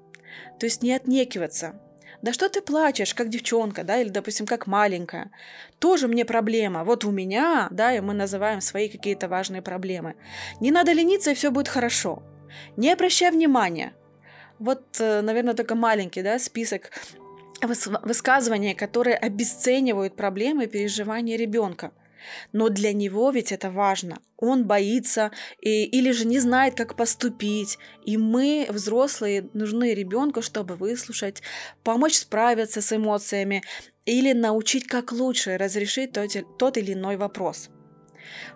То 0.58 0.66
есть 0.66 0.82
не 0.82 0.92
отнекиваться. 0.92 1.80
Да 2.22 2.32
что 2.32 2.48
ты 2.48 2.62
плачешь, 2.62 3.14
как 3.14 3.28
девчонка, 3.28 3.84
да, 3.84 4.00
или, 4.00 4.08
допустим, 4.08 4.46
как 4.46 4.66
маленькая. 4.66 5.30
Тоже 5.78 6.08
мне 6.08 6.24
проблема. 6.24 6.84
Вот 6.84 7.04
у 7.04 7.10
меня, 7.10 7.68
да, 7.70 7.94
и 7.94 8.00
мы 8.00 8.14
называем 8.14 8.60
свои 8.60 8.88
какие-то 8.88 9.28
важные 9.28 9.60
проблемы. 9.60 10.14
Не 10.60 10.70
надо 10.70 10.92
лениться, 10.92 11.32
и 11.32 11.34
все 11.34 11.50
будет 11.50 11.68
хорошо. 11.68 12.22
Не 12.76 12.92
обращай 12.92 13.30
внимания. 13.30 13.92
Вот, 14.58 15.00
э, 15.00 15.20
наверное, 15.20 15.54
только 15.54 15.74
маленький, 15.74 16.22
да, 16.22 16.38
список 16.38 16.92
высказываний, 17.60 18.74
которые 18.74 19.16
обесценивают 19.16 20.16
проблемы 20.16 20.64
и 20.64 20.68
переживания 20.68 21.36
ребенка– 21.36 21.90
но 22.52 22.68
для 22.68 22.92
него 22.92 23.30
ведь 23.30 23.52
это 23.52 23.70
важно. 23.70 24.18
Он 24.36 24.64
боится 24.64 25.30
и, 25.60 25.84
или 25.84 26.10
же 26.10 26.26
не 26.26 26.38
знает, 26.38 26.74
как 26.74 26.96
поступить. 26.96 27.78
И 28.04 28.16
мы, 28.16 28.66
взрослые, 28.68 29.48
нужны 29.54 29.94
ребенку, 29.94 30.42
чтобы 30.42 30.76
выслушать, 30.76 31.42
помочь 31.82 32.16
справиться 32.16 32.82
с 32.82 32.94
эмоциями 32.94 33.62
или 34.04 34.32
научить, 34.32 34.86
как 34.86 35.12
лучше 35.12 35.56
разрешить 35.56 36.12
тот, 36.12 36.30
тот 36.58 36.76
или 36.76 36.92
иной 36.92 37.16
вопрос. 37.16 37.70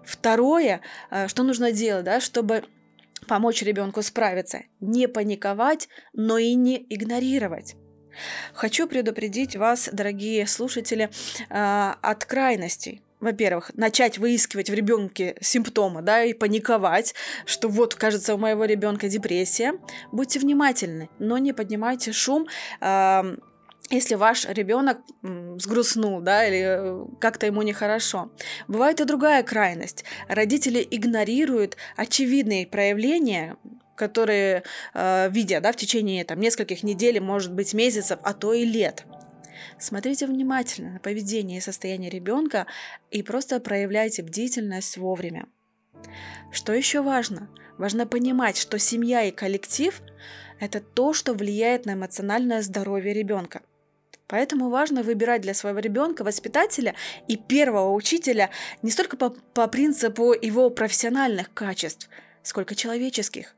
Второе, 0.04 0.80
э, 1.10 1.28
что 1.28 1.42
нужно 1.42 1.72
делать, 1.72 2.04
да, 2.04 2.20
чтобы 2.20 2.64
помочь 3.26 3.62
ребенку 3.62 4.02
справиться, 4.02 4.62
не 4.80 5.08
паниковать, 5.08 5.88
но 6.12 6.38
и 6.38 6.54
не 6.54 6.84
игнорировать. 6.88 7.76
Хочу 8.52 8.88
предупредить 8.88 9.56
вас, 9.56 9.88
дорогие 9.92 10.46
слушатели, 10.46 11.10
э, 11.48 11.94
от 12.02 12.24
крайностей 12.24 13.02
во-первых, 13.20 13.70
начать 13.74 14.18
выискивать 14.18 14.70
в 14.70 14.74
ребенке 14.74 15.36
симптомы, 15.40 16.02
да, 16.02 16.22
и 16.24 16.32
паниковать, 16.32 17.14
что 17.46 17.68
вот, 17.68 17.94
кажется, 17.94 18.34
у 18.34 18.38
моего 18.38 18.64
ребенка 18.64 19.08
депрессия. 19.08 19.74
Будьте 20.12 20.38
внимательны, 20.38 21.08
но 21.18 21.38
не 21.38 21.52
поднимайте 21.52 22.12
шум. 22.12 22.46
Э, 22.80 23.36
если 23.90 24.16
ваш 24.16 24.44
ребенок 24.46 24.98
сгрустнул, 25.56 26.20
да, 26.20 26.46
или 26.46 26.62
э, 26.62 27.06
как-то 27.20 27.46
ему 27.46 27.62
нехорошо. 27.62 28.30
Бывает 28.66 29.00
и 29.00 29.04
другая 29.04 29.42
крайность. 29.42 30.04
Родители 30.28 30.86
игнорируют 30.90 31.76
очевидные 31.96 32.66
проявления, 32.66 33.56
которые 33.96 34.62
э, 34.94 35.30
видя, 35.30 35.60
да, 35.60 35.72
в 35.72 35.76
течение 35.76 36.24
там 36.24 36.38
нескольких 36.38 36.82
недель, 36.82 37.18
может 37.20 37.52
быть, 37.52 37.72
месяцев, 37.74 38.18
а 38.22 38.34
то 38.34 38.52
и 38.52 38.64
лет. 38.64 39.04
Смотрите 39.78 40.26
внимательно 40.26 40.92
на 40.92 40.98
поведение 40.98 41.58
и 41.58 41.62
состояние 41.62 42.10
ребенка 42.10 42.66
и 43.10 43.22
просто 43.22 43.60
проявляйте 43.60 44.22
бдительность 44.22 44.96
вовремя. 44.96 45.46
Что 46.52 46.72
еще 46.72 47.02
важно? 47.02 47.48
Важно 47.76 48.06
понимать, 48.06 48.56
что 48.56 48.78
семья 48.78 49.22
и 49.22 49.30
коллектив– 49.30 50.00
это 50.60 50.80
то, 50.80 51.12
что 51.12 51.34
влияет 51.34 51.86
на 51.86 51.92
эмоциональное 51.92 52.62
здоровье 52.62 53.12
ребенка. 53.12 53.62
Поэтому 54.26 54.68
важно 54.68 55.02
выбирать 55.02 55.40
для 55.40 55.54
своего 55.54 55.78
ребенка 55.78 56.22
воспитателя 56.22 56.94
и 57.28 57.36
первого 57.36 57.94
учителя 57.94 58.50
не 58.82 58.90
столько 58.90 59.16
по, 59.16 59.30
по 59.30 59.68
принципу 59.68 60.34
его 60.34 60.68
профессиональных 60.70 61.52
качеств, 61.54 62.10
сколько 62.42 62.74
человеческих. 62.74 63.54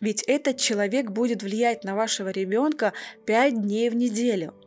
Ведь 0.00 0.22
этот 0.24 0.58
человек 0.58 1.10
будет 1.10 1.42
влиять 1.42 1.84
на 1.84 1.94
вашего 1.94 2.28
ребенка 2.28 2.92
5 3.26 3.62
дней 3.62 3.88
в 3.88 3.96
неделю– 3.96 4.54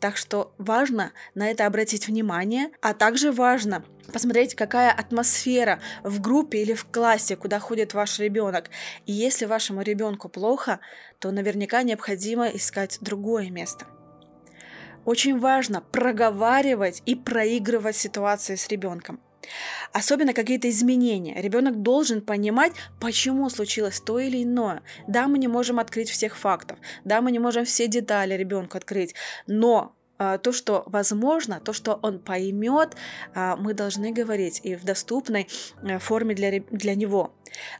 так 0.00 0.16
что 0.16 0.52
важно 0.58 1.12
на 1.34 1.50
это 1.50 1.66
обратить 1.66 2.08
внимание, 2.08 2.70
а 2.80 2.94
также 2.94 3.30
важно 3.32 3.84
посмотреть, 4.12 4.54
какая 4.54 4.90
атмосфера 4.90 5.80
в 6.02 6.20
группе 6.20 6.62
или 6.62 6.72
в 6.72 6.86
классе, 6.86 7.36
куда 7.36 7.60
ходит 7.60 7.94
ваш 7.94 8.18
ребенок. 8.18 8.70
И 9.06 9.12
если 9.12 9.44
вашему 9.44 9.82
ребенку 9.82 10.28
плохо, 10.28 10.80
то 11.18 11.30
наверняка 11.30 11.82
необходимо 11.82 12.48
искать 12.48 12.98
другое 13.00 13.50
место. 13.50 13.86
Очень 15.04 15.38
важно 15.38 15.80
проговаривать 15.80 17.02
и 17.06 17.14
проигрывать 17.14 17.96
ситуации 17.96 18.56
с 18.56 18.68
ребенком. 18.68 19.20
Особенно 19.92 20.34
какие-то 20.34 20.68
изменения. 20.68 21.40
Ребенок 21.40 21.82
должен 21.82 22.20
понимать, 22.20 22.72
почему 23.00 23.48
случилось 23.50 24.00
то 24.00 24.18
или 24.18 24.42
иное. 24.42 24.82
Да, 25.08 25.26
мы 25.26 25.38
не 25.38 25.48
можем 25.48 25.78
открыть 25.78 26.10
всех 26.10 26.36
фактов, 26.36 26.78
да, 27.04 27.20
мы 27.20 27.32
не 27.32 27.38
можем 27.38 27.64
все 27.64 27.86
детали 27.88 28.34
ребенку 28.34 28.76
открыть, 28.76 29.14
но 29.46 29.94
а, 30.20 30.36
то, 30.36 30.52
что 30.52 30.84
возможно, 30.86 31.60
то, 31.60 31.72
что 31.72 31.98
он 32.02 32.18
поймет, 32.18 32.94
а, 33.34 33.56
мы 33.56 33.72
должны 33.72 34.12
говорить 34.12 34.60
и 34.62 34.74
в 34.74 34.84
доступной 34.84 35.48
э, 35.82 35.98
форме 35.98 36.34
для, 36.34 36.60
для 36.70 36.94
него. 36.94 37.34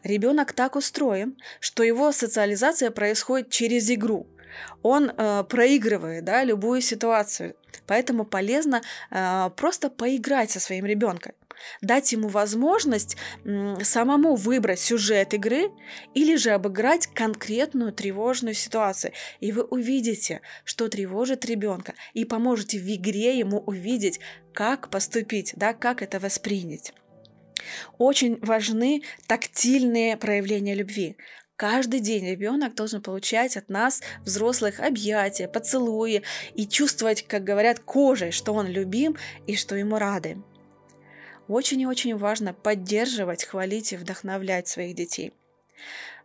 Ребенок 0.05 0.55
так 0.55 0.75
устроен, 0.75 1.37
что 1.61 1.83
его 1.83 2.13
социализация 2.13 2.91
происходит 2.91 3.51
через 3.51 3.91
игру. 3.91 4.27
Он 4.83 5.11
э, 5.11 5.45
проигрывает 5.45 6.25
да, 6.25 6.43
любую 6.43 6.81
ситуацию. 6.81 7.57
Поэтому 7.87 8.25
полезно 8.25 8.81
э, 9.11 9.51
просто 9.57 9.91
поиграть 9.91 10.51
со 10.51 10.61
своим 10.61 10.87
ребенком 10.87 11.33
дать 11.81 12.13
ему 12.13 12.29
возможность 12.29 13.17
самому 13.83 14.35
выбрать 14.37 14.81
сюжет 14.81 15.35
игры 15.35 15.71
или 16.15 16.37
же 16.37 16.51
обыграть 16.51 17.07
конкретную 17.09 17.93
тревожную 17.93 18.55
ситуацию. 18.55 19.13
И 19.41 19.53
вы 19.53 19.63
увидите, 19.63 20.41
что 20.65 20.89
тревожит 20.89 21.45
ребенка, 21.45 21.95
и 22.15 22.25
поможете 22.25 22.79
в 22.79 22.95
игре 22.95 23.39
ему 23.39 23.59
увидеть, 23.59 24.21
как 24.53 24.91
поступить, 24.91 25.53
да, 25.57 25.75
как 25.75 26.03
это 26.03 26.19
воспринять. 26.19 26.93
Очень 27.99 28.39
важны 28.41 29.03
тактильные 29.27 30.17
проявления 30.17 30.75
любви 30.75 31.17
Каждый 31.61 32.01
день 32.01 32.27
ребенок 32.27 32.75
должен 32.75 33.03
получать 33.03 33.59
от 33.59 33.69
нас, 33.69 34.01
взрослых, 34.25 34.81
объятия, 34.81 35.47
поцелуи 35.47 36.23
и 36.55 36.67
чувствовать, 36.67 37.23
как 37.29 37.45
говорят, 37.45 37.81
кожей, 37.81 38.31
что 38.31 38.55
он 38.55 38.67
любим 38.67 39.19
и 39.47 39.57
что 39.57 39.77
ему 39.77 39.99
рады. 39.99 40.39
Очень 41.51 41.81
и 41.81 41.87
очень 41.87 42.17
важно 42.17 42.55
поддерживать, 42.55 43.43
хвалить 43.43 43.93
и 43.93 43.97
вдохновлять 43.97 44.69
своих 44.69 44.95
детей. 44.95 45.33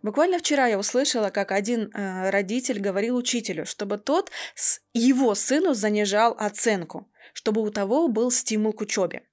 Буквально 0.03 0.37
вчера 0.37 0.67
я 0.67 0.77
услышала, 0.77 1.31
как 1.31 1.51
один 1.51 1.89
э, 1.95 2.29
родитель 2.29 2.79
говорил 2.79 3.15
учителю, 3.15 3.65
чтобы 3.65 3.97
тот 3.97 4.29
с 4.53 4.81
его 4.93 5.33
сыну 5.33 5.73
занижал 5.73 6.35
оценку, 6.37 7.09
чтобы 7.33 7.63
у 7.63 7.71
того 7.71 8.07
был 8.07 8.29
стимул 8.29 8.71
к 8.71 8.81
учебе. 8.81 9.23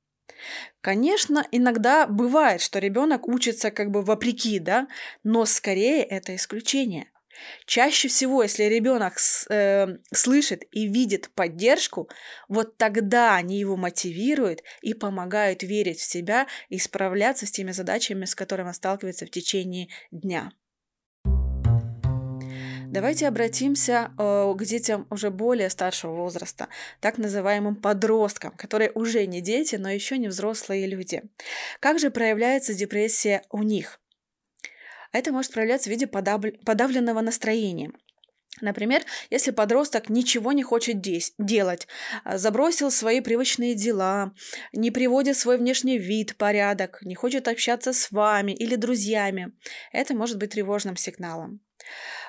Конечно, 0.80 1.46
иногда 1.50 2.06
бывает, 2.06 2.62
что 2.62 2.78
ребенок 2.78 3.28
учится 3.28 3.70
как 3.70 3.90
бы 3.90 4.00
вопреки, 4.00 4.60
да, 4.60 4.88
но 5.24 5.44
скорее 5.44 6.02
это 6.02 6.34
исключение. 6.34 7.10
Чаще 7.66 8.08
всего, 8.08 8.42
если 8.42 8.64
ребенок 8.64 9.14
э, 9.50 9.86
слышит 10.12 10.64
и 10.70 10.86
видит 10.86 11.30
поддержку, 11.34 12.08
вот 12.48 12.76
тогда 12.76 13.36
они 13.36 13.58
его 13.58 13.76
мотивируют 13.76 14.62
и 14.80 14.94
помогают 14.94 15.62
верить 15.62 16.00
в 16.00 16.04
себя 16.04 16.46
и 16.68 16.78
справляться 16.78 17.46
с 17.46 17.50
теми 17.50 17.72
задачами, 17.72 18.24
с 18.24 18.34
которыми 18.34 18.68
он 18.68 18.74
сталкивается 18.74 19.26
в 19.26 19.30
течение 19.30 19.88
дня. 20.10 20.52
Давайте 22.92 23.26
обратимся 23.26 24.12
э, 24.18 24.54
к 24.54 24.64
детям 24.64 25.06
уже 25.08 25.30
более 25.30 25.70
старшего 25.70 26.14
возраста, 26.14 26.68
так 27.00 27.16
называемым 27.16 27.76
подросткам, 27.76 28.52
которые 28.52 28.90
уже 28.90 29.24
не 29.26 29.40
дети, 29.40 29.76
но 29.76 29.88
еще 29.88 30.18
не 30.18 30.28
взрослые 30.28 30.86
люди. 30.86 31.22
Как 31.80 31.98
же 31.98 32.10
проявляется 32.10 32.74
депрессия 32.74 33.44
у 33.48 33.62
них? 33.62 34.01
Это 35.12 35.32
может 35.32 35.52
проявляться 35.52 35.88
в 35.88 35.92
виде 35.92 36.06
подавленного 36.06 37.20
настроения. 37.20 37.92
Например, 38.60 39.02
если 39.30 39.50
подросток 39.50 40.10
ничего 40.10 40.52
не 40.52 40.62
хочет 40.62 41.00
делать, 41.38 41.88
а, 42.22 42.36
забросил 42.36 42.90
свои 42.90 43.20
привычные 43.20 43.74
дела, 43.74 44.32
не 44.72 44.90
приводит 44.90 45.38
свой 45.38 45.56
внешний 45.56 45.98
вид 45.98 46.32
в 46.32 46.36
порядок, 46.36 46.98
не 47.02 47.14
хочет 47.14 47.48
общаться 47.48 47.92
с 47.92 48.10
вами 48.10 48.52
или 48.52 48.76
друзьями, 48.76 49.52
это 49.90 50.14
может 50.14 50.38
быть 50.38 50.50
тревожным 50.50 50.96
сигналом. 50.96 51.60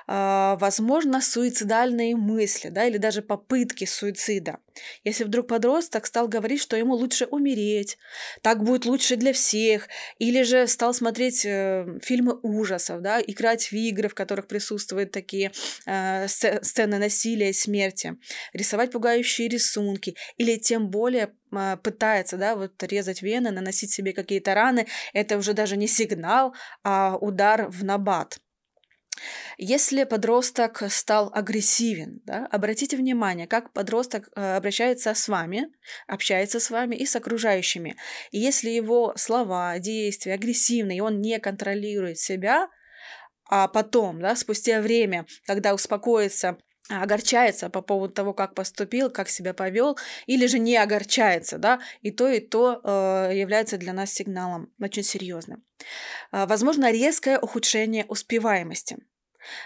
А, 0.07 0.57
возможно, 0.57 1.21
суицидальные 1.21 2.15
мысли, 2.15 2.69
да, 2.69 2.85
или 2.85 2.97
даже 2.97 3.21
попытки 3.21 3.85
суицида. 3.85 4.57
Если 5.03 5.23
вдруг 5.23 5.47
подросток 5.47 6.05
стал 6.05 6.27
говорить, 6.27 6.61
что 6.61 6.75
ему 6.75 6.95
лучше 6.95 7.25
умереть, 7.25 7.97
так 8.41 8.63
будет 8.63 8.85
лучше 8.85 9.15
для 9.15 9.33
всех, 9.33 9.87
или 10.17 10.43
же 10.43 10.67
стал 10.67 10.93
смотреть 10.93 11.45
э, 11.45 11.99
фильмы 12.01 12.39
ужасов, 12.41 13.01
да, 13.01 13.21
играть 13.21 13.71
в 13.71 13.73
игры, 13.73 14.09
в 14.09 14.15
которых 14.15 14.47
присутствуют 14.47 15.11
такие 15.11 15.51
э, 15.85 16.27
сцены 16.27 16.97
насилия 16.97 17.49
и 17.49 17.53
смерти, 17.53 18.17
рисовать 18.53 18.91
пугающие 18.91 19.47
рисунки, 19.47 20.15
или 20.37 20.57
тем 20.57 20.89
более 20.89 21.33
э, 21.51 21.77
пытается, 21.81 22.37
да, 22.37 22.55
вот 22.55 22.81
резать 22.83 23.21
вены, 23.21 23.51
наносить 23.51 23.91
себе 23.91 24.13
какие-то 24.13 24.53
раны, 24.53 24.87
это 25.13 25.37
уже 25.37 25.53
даже 25.53 25.77
не 25.77 25.87
сигнал, 25.87 26.53
а 26.83 27.17
удар 27.17 27.67
в 27.69 27.83
набат. 27.83 28.39
Если 29.57 30.03
подросток 30.03 30.83
стал 30.89 31.29
агрессивен, 31.33 32.21
да, 32.25 32.47
обратите 32.51 32.97
внимание, 32.97 33.47
как 33.47 33.71
подросток 33.73 34.29
э, 34.35 34.55
обращается 34.55 35.13
с 35.13 35.27
вами, 35.27 35.67
общается 36.07 36.59
с 36.59 36.69
вами 36.69 36.95
и 36.95 37.05
с 37.05 37.15
окружающими. 37.15 37.95
И 38.31 38.39
если 38.39 38.69
его 38.69 39.13
слова, 39.15 39.77
действия 39.79 40.33
агрессивны, 40.33 40.97
и 40.97 41.01
он 41.01 41.21
не 41.21 41.39
контролирует 41.39 42.19
себя, 42.19 42.69
а 43.49 43.67
потом, 43.67 44.21
да, 44.21 44.35
спустя 44.35 44.81
время, 44.81 45.25
когда 45.45 45.73
успокоится, 45.73 46.57
огорчается 46.89 47.69
по 47.69 47.81
поводу 47.81 48.13
того, 48.13 48.33
как 48.33 48.55
поступил, 48.55 49.09
как 49.09 49.29
себя 49.29 49.53
повел, 49.53 49.97
или 50.25 50.47
же 50.47 50.59
не 50.59 50.75
огорчается, 50.77 51.57
да, 51.57 51.79
и 52.01 52.11
то, 52.11 52.27
и 52.27 52.39
то 52.39 52.81
э, 52.83 53.31
является 53.35 53.77
для 53.77 53.93
нас 53.93 54.11
сигналом 54.11 54.71
очень 54.79 55.03
серьезным. 55.03 55.63
Э, 56.31 56.45
возможно, 56.45 56.91
резкое 56.91 57.39
ухудшение 57.39 58.05
успеваемости. 58.05 58.97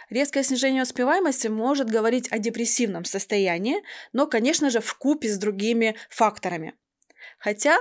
Резкое 0.09 0.43
снижение 0.43 0.83
успеваемости 0.83 1.47
может 1.47 1.89
говорить 1.89 2.31
о 2.31 2.39
депрессивном 2.39 3.05
состоянии, 3.05 3.83
но, 4.13 4.27
конечно 4.27 4.69
же, 4.69 4.79
в 4.79 4.97
купе 4.97 5.29
с 5.29 5.37
другими 5.37 5.95
факторами. 6.09 6.75
Хотя, 7.39 7.77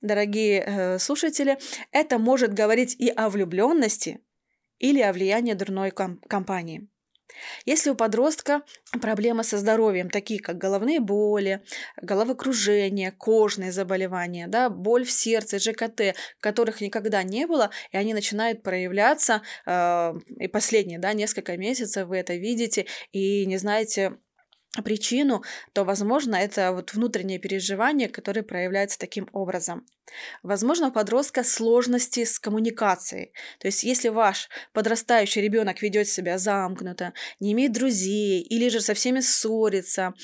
дорогие 0.00 0.64
э, 0.64 0.98
слушатели, 0.98 1.58
это 1.90 2.18
может 2.18 2.54
говорить 2.54 2.94
и 2.98 3.08
о 3.08 3.28
влюбленности 3.28 4.20
или 4.78 5.00
о 5.00 5.12
влиянии 5.12 5.54
дурной 5.54 5.90
ком- 5.90 6.20
компании. 6.28 6.88
Если 7.64 7.90
у 7.90 7.94
подростка 7.94 8.62
проблемы 9.00 9.44
со 9.44 9.58
здоровьем, 9.58 10.10
такие 10.10 10.40
как 10.40 10.58
головные 10.58 11.00
боли, 11.00 11.62
головокружение, 12.00 13.12
кожные 13.12 13.72
заболевания, 13.72 14.46
да, 14.48 14.70
боль 14.70 15.04
в 15.04 15.10
сердце, 15.10 15.58
ЖКТ, 15.58 16.14
которых 16.40 16.80
никогда 16.80 17.22
не 17.22 17.46
было, 17.46 17.70
и 17.90 17.96
они 17.96 18.14
начинают 18.14 18.62
проявляться, 18.62 19.42
э, 19.66 20.14
и 20.38 20.48
последние 20.48 20.98
да, 20.98 21.12
несколько 21.12 21.56
месяцев 21.56 22.08
вы 22.08 22.18
это 22.18 22.34
видите, 22.34 22.86
и 23.12 23.46
не 23.46 23.58
знаете, 23.58 24.16
причину, 24.80 25.42
то, 25.74 25.84
возможно, 25.84 26.36
это 26.36 26.72
вот 26.72 26.94
внутреннее 26.94 27.38
переживание, 27.38 28.08
которое 28.08 28.42
проявляется 28.42 28.98
таким 28.98 29.28
образом. 29.32 29.86
Возможно, 30.42 30.88
у 30.88 30.92
подростка 30.92 31.44
сложности 31.44 32.24
с 32.24 32.38
коммуникацией. 32.38 33.32
То 33.58 33.68
есть, 33.68 33.84
если 33.84 34.08
ваш 34.08 34.48
подрастающий 34.72 35.42
ребенок 35.42 35.82
ведет 35.82 36.08
себя 36.08 36.38
замкнуто, 36.38 37.12
не 37.38 37.52
имеет 37.52 37.72
друзей 37.72 38.40
или 38.40 38.68
же 38.68 38.80
со 38.80 38.94
всеми 38.94 39.20
ссорится, 39.20 40.14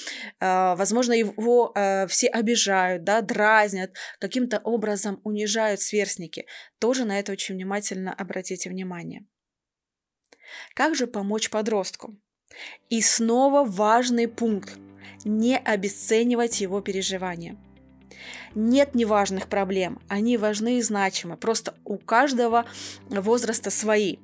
э, 0.41 0.75
возможно, 0.77 1.13
его 1.13 1.73
э, 1.75 2.07
все 2.07 2.29
обижают, 2.29 3.05
да, 3.05 3.21
дразнят, 3.21 3.95
каким-то 4.19 4.59
образом 4.65 5.21
унижают 5.25 5.81
сверстники, 5.81 6.47
тоже 6.79 7.05
на 7.05 7.19
это 7.19 7.33
очень 7.33 7.55
внимательно 7.55 8.13
обратите 8.13 8.71
внимание. 8.71 9.27
Как 10.75 10.95
же 10.95 11.07
помочь 11.07 11.51
подростку? 11.51 12.19
И 12.91 13.03
снова 13.03 13.65
важный 13.65 14.29
пункт– 14.29 14.79
не 15.25 15.59
обесценивать 15.59 16.61
его 16.61 16.81
переживания. 16.81 17.57
Нет 18.55 18.95
неважных 18.95 19.47
проблем, 19.47 20.01
они 20.09 20.37
важны 20.37 20.79
и 20.79 20.83
значимы, 20.83 21.37
просто 21.37 21.75
у 21.85 21.97
каждого 21.97 22.65
возраста 23.09 23.71
свои. 23.71 24.17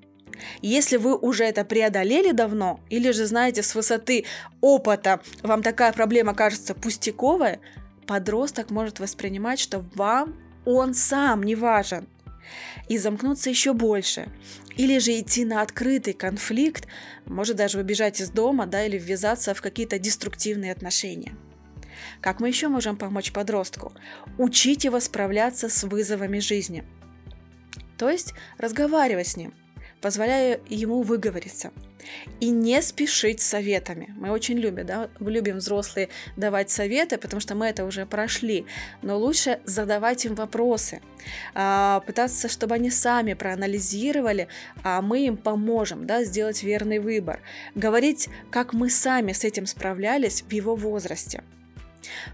Если 0.63 0.97
вы 0.97 1.17
уже 1.17 1.45
это 1.45 1.65
преодолели 1.65 2.33
давно, 2.33 2.81
или 2.91 3.13
же 3.13 3.27
знаете 3.27 3.63
с 3.63 3.75
высоты 3.75 4.25
опыта, 4.61 5.21
вам 5.43 5.63
такая 5.63 5.93
проблема 5.93 6.35
кажется 6.35 6.75
пустяковая, 6.75 7.61
подросток 8.07 8.71
может 8.71 8.99
воспринимать, 8.99 9.61
что 9.61 9.85
вам 9.95 10.37
он 10.65 10.95
сам 10.95 11.43
не 11.43 11.55
важен 11.55 12.09
и 12.89 12.99
замкнуться 12.99 13.51
еще 13.51 13.73
больше. 13.73 14.29
Или 14.77 14.99
же 14.99 15.19
идти 15.19 15.45
на 15.45 15.63
открытый 15.63 16.13
конфликт, 16.13 16.87
может 17.27 17.57
даже 17.57 17.79
выбежать 17.79 18.21
из 18.21 18.31
дома, 18.31 18.67
да, 18.67 18.85
или 18.85 18.99
ввязаться 18.99 19.55
в 19.55 19.63
какие-то 19.63 19.99
деструктивные 19.99 20.73
отношения. 20.73 21.35
Как 22.21 22.41
мы 22.41 22.49
еще 22.49 22.69
можем 22.69 22.97
помочь 22.97 23.33
подростку? 23.33 23.93
Учить 24.39 24.85
его 24.85 25.01
справляться 25.01 25.69
с 25.69 25.85
вызовами 25.85 26.39
жизни. 26.39 26.85
То 27.97 28.11
есть 28.11 28.35
разговаривать 28.59 29.29
с 29.29 29.37
ним, 29.37 29.55
позволяя 30.05 30.61
ему 30.69 31.01
выговориться– 31.01 31.73
и 32.41 32.51
не 32.51 32.83
спешить 32.83 33.41
советами. 33.41 34.15
Мы 34.17 34.31
очень 34.31 34.59
любим, 34.59 34.87
да, 34.87 35.09
любим 35.21 35.59
взрослые 35.59 36.09
давать 36.37 36.71
советы, 36.71 37.19
потому 37.19 37.41
что 37.41 37.55
мы 37.55 37.67
это 37.67 37.85
уже 37.85 38.07
прошли. 38.07 38.67
Но 39.03 39.19
лучше 39.19 39.61
задавать 39.65 40.25
им 40.25 40.35
вопросы, 40.35 41.01
а, 41.55 42.01
пытаться, 42.07 42.49
чтобы 42.49 42.75
они 42.75 42.91
сами 42.91 43.35
проанализировали, 43.35 44.49
а 44.83 45.01
мы 45.01 45.27
им 45.27 45.37
поможем 45.37 46.07
да, 46.07 46.25
сделать 46.25 46.63
верный 46.63 46.99
выбор. 46.99 47.41
Говорить, 47.75 48.29
как 48.51 48.73
мы 48.73 48.91
сами 48.91 49.33
с 49.33 49.45
этим 49.45 49.67
справлялись 49.67 50.43
в 50.43 50.53
его 50.53 50.77
возрасте. 50.77 51.43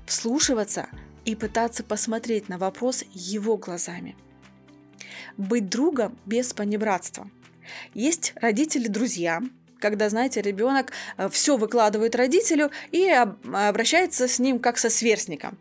Вслушиваться 0.07 0.89
и 1.25 1.37
пытаться 1.37 1.85
посмотреть 1.85 2.49
на 2.49 2.59
вопрос 2.59 3.05
его 3.13 3.57
глазами. 3.57 4.17
Быть 5.37 5.69
другом 5.69 6.19
без 6.27 6.53
понебратства. 6.53 7.31
Есть 7.95 8.33
родители-друзья, 8.37 9.43
когда, 9.81 10.09
знаете, 10.09 10.43
ребенок 10.43 10.93
э, 11.17 11.29
все 11.31 11.57
выкладывает 11.57 12.15
родителю 12.15 12.71
и 12.93 13.09
обращается 13.09 14.29
с 14.29 14.39
ним 14.39 14.59
как 14.59 14.79
со 14.79 14.91
сверстником. 14.91 15.59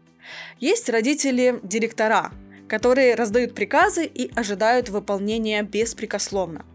Есть 0.60 0.89
родители-директора, 0.89 2.32
которые 2.67 3.15
раздают 3.15 3.56
приказы 3.56 4.06
и 4.06 4.32
ожидают 4.36 4.89
выполнения 4.89 5.63
беспрекословно. 5.63 6.65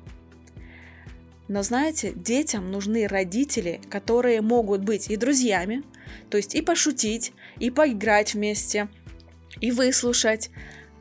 Но 1.47 1.62
знаете, 1.62 2.12
детям 2.14 2.70
нужны 2.70 3.07
родители, 3.07 3.81
которые 3.90 4.40
могут 4.40 4.81
быть 4.83 5.11
и 5.11 5.16
друзьями, 5.16 5.83
то 6.31 6.37
есть 6.37 6.55
и 6.55 6.62
пошутить, 6.62 7.33
и 7.59 7.70
поиграть 7.70 8.35
вместе, 8.35 8.88
и 9.61 9.70
выслушать, 9.70 10.51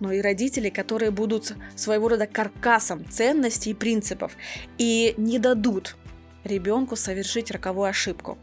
но 0.04 0.12
и 0.12 0.20
родители, 0.20 0.70
которые 0.70 1.12
будут 1.12 1.56
своего 1.78 2.10
рода 2.10 2.28
каркасом 2.28 3.10
ценностей 3.10 3.70
и 3.70 3.74
принципов 3.74 4.34
и 4.78 5.14
не 5.16 5.40
дадут 5.40 5.96
ребенку 6.44 6.98
совершить 6.98 7.52
роковую 7.52 7.88
ошибку, 7.88 8.38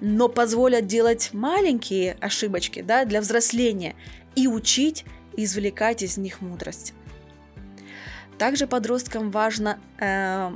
но 0.00 0.30
позволят 0.30 0.86
делать 0.86 1.34
маленькие 1.34 2.16
ошибочки 2.22 2.80
да, 2.80 3.04
для 3.04 3.20
взросления 3.20 3.96
и 4.34 4.48
учить, 4.48 5.04
извлекать 5.36 6.02
из 6.02 6.16
них 6.16 6.40
мудрость. 6.40 6.94
Также 8.38 8.66
подросткам 8.66 9.30
важно 9.30 9.78
э, 10.00 10.52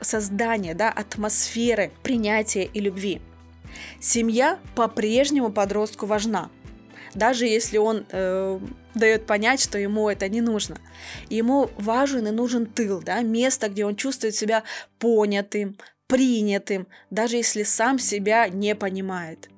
создание 0.00 0.74
да, 0.74 0.90
атмосферы 0.90 1.92
принятия 2.02 2.64
и 2.64 2.80
любви. 2.80 3.22
Семья 4.00 4.58
по-прежнему 4.74 5.52
подростку 5.52 6.06
важна, 6.06 6.50
даже 7.14 7.46
если 7.46 7.78
он 7.78 8.06
э, 8.10 8.58
дает 8.94 9.26
понять, 9.26 9.60
что 9.60 9.78
ему 9.78 10.08
это 10.08 10.28
не 10.28 10.40
нужно. 10.40 10.76
Ему 11.28 11.70
важен 11.76 12.26
и 12.26 12.30
нужен 12.30 12.66
тыл, 12.66 13.02
да, 13.02 13.20
место, 13.22 13.68
где 13.68 13.84
он 13.84 13.96
чувствует 13.96 14.34
себя 14.34 14.62
понятым, 14.98 15.76
принятым, 16.06 16.86
даже 17.10 17.36
если 17.36 17.62
сам 17.62 17.98
себя 17.98 18.48
не 18.48 18.74
понимает. 18.74 19.48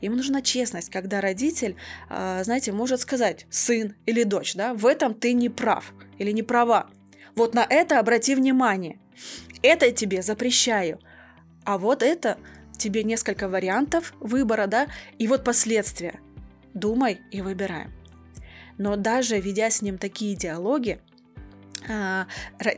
Ему 0.00 0.16
нужна 0.16 0.40
честность, 0.40 0.90
когда 0.90 1.20
родитель, 1.20 1.76
э, 2.08 2.42
знаете, 2.44 2.72
может 2.72 3.00
сказать, 3.00 3.46
сын 3.50 3.94
или 4.06 4.22
дочь, 4.22 4.54
да, 4.54 4.74
в 4.74 4.86
этом 4.86 5.14
ты 5.14 5.34
не 5.34 5.48
прав 5.48 5.92
или 6.18 6.30
не 6.30 6.42
права. 6.42 6.88
Вот 7.36 7.54
на 7.54 7.66
это 7.68 7.98
обрати 7.98 8.34
внимание. 8.34 8.98
Это 9.62 9.92
тебе 9.92 10.22
запрещаю. 10.22 10.98
А 11.64 11.78
вот 11.78 12.02
это 12.02 12.38
тебе 12.78 13.04
несколько 13.04 13.48
вариантов 13.48 14.14
выбора, 14.20 14.66
да, 14.66 14.88
и 15.18 15.28
вот 15.28 15.44
последствия. 15.44 16.20
Думай 16.74 17.20
и 17.30 17.40
выбирай. 17.40 17.88
Но 18.78 18.96
даже 18.96 19.38
ведя 19.38 19.70
с 19.70 19.82
ним 19.82 19.98
такие 19.98 20.36
диалоги, 20.36 21.00
а, 21.88 22.26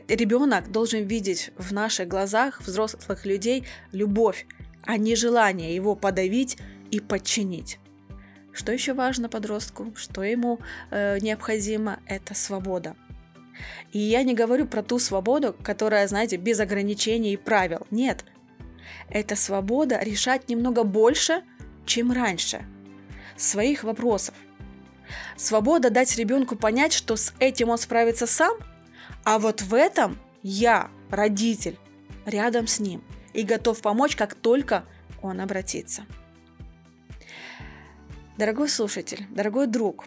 ребенок 0.07 0.71
должен 0.71 1.05
видеть 1.05 1.51
в 1.57 1.73
наших 1.73 2.07
глазах 2.07 2.61
взрослых 2.61 3.25
людей 3.25 3.65
любовь, 3.91 4.45
а 4.83 4.97
не 4.97 5.15
желание 5.15 5.75
его 5.75 5.95
подавить 5.95 6.57
и 6.91 6.99
подчинить. 6.99 7.79
Что 8.51 8.71
еще 8.71 8.93
важно 8.93 9.29
подростку, 9.29 9.93
что 9.95 10.23
ему 10.23 10.59
э, 10.91 11.17
необходимо, 11.19 11.99
это 12.05 12.35
свобода. 12.35 12.95
И 13.91 13.99
я 13.99 14.23
не 14.23 14.35
говорю 14.35 14.67
про 14.67 14.83
ту 14.83 14.99
свободу, 14.99 15.55
которая, 15.63 16.07
знаете, 16.07 16.37
без 16.37 16.59
ограничений 16.59 17.33
и 17.33 17.37
правил. 17.37 17.87
Нет. 17.89 18.25
Это 19.09 19.35
свобода 19.35 19.99
решать 20.01 20.49
немного 20.49 20.83
больше, 20.83 21.43
чем 21.85 22.11
раньше. 22.11 22.65
Своих 23.37 23.83
вопросов. 23.83 24.35
Свобода 25.35 25.89
дать 25.89 26.15
ребенку 26.17 26.55
понять, 26.55 26.93
что 26.93 27.15
с 27.15 27.33
этим 27.39 27.69
он 27.69 27.77
справится 27.77 28.27
сам, 28.27 28.57
а 29.23 29.39
вот 29.39 29.61
в 29.61 29.73
этом 29.73 30.19
я, 30.41 30.89
родитель, 31.09 31.77
рядом 32.25 32.67
с 32.67 32.79
ним 32.79 33.03
и 33.33 33.43
готов 33.43 33.81
помочь, 33.81 34.15
как 34.15 34.35
только 34.35 34.85
он 35.21 35.41
обратится. 35.41 36.05
Дорогой 38.37 38.69
слушатель, 38.69 39.25
дорогой 39.29 39.67
друг, 39.67 40.05